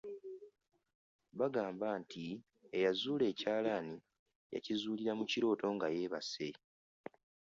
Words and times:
Bagamba 1.39 1.87
nti; 2.01 2.25
eyazuula 2.77 3.25
ekyalaani 3.31 3.97
yakizuulira 4.53 5.11
mu 5.19 5.25
kirooto 5.31 5.67
nga 5.75 5.87
yeebase. 5.95 6.49